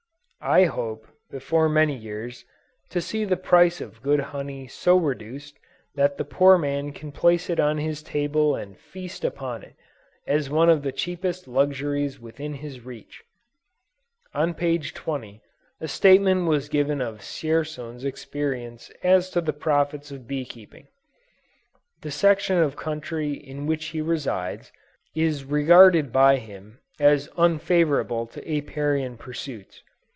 I 0.43 0.63
hope, 0.65 1.05
before 1.29 1.69
many 1.69 1.95
years, 1.95 2.45
to 2.89 2.99
see 2.99 3.25
the 3.25 3.37
price 3.37 3.79
of 3.79 4.01
good 4.01 4.19
honey 4.19 4.65
so 4.67 4.97
reduced 4.97 5.59
that 5.93 6.17
the 6.17 6.25
poor 6.25 6.57
man 6.57 6.93
can 6.93 7.11
place 7.11 7.47
it 7.47 7.59
on 7.59 7.77
his 7.77 8.01
table 8.01 8.55
and 8.55 8.75
feast 8.75 9.23
upon 9.23 9.61
it, 9.61 9.75
as 10.25 10.49
one 10.49 10.67
of 10.67 10.81
the 10.81 10.91
cheapest 10.91 11.47
luxuries 11.47 12.19
within 12.19 12.55
his 12.55 12.83
reach. 12.83 13.23
On 14.33 14.55
page 14.55 14.95
20, 14.95 15.43
a 15.79 15.87
statement 15.87 16.47
was 16.47 16.69
given 16.69 17.01
of 17.01 17.19
Dzierzon's 17.19 18.03
experience 18.03 18.89
as 19.03 19.29
to 19.29 19.41
the 19.41 19.53
profits 19.53 20.09
of 20.09 20.27
bee 20.27 20.43
keeping. 20.43 20.87
The 22.01 22.09
section 22.09 22.57
of 22.57 22.75
country 22.75 23.33
in 23.33 23.67
which 23.67 23.85
he 23.89 24.01
resides, 24.01 24.71
is 25.15 25.43
regarded 25.45 26.11
by 26.11 26.37
him 26.37 26.79
as 26.99 27.29
unfavorable 27.37 28.25
to 28.25 28.41
Apiarian 28.41 29.17
pursuits. 29.17 29.83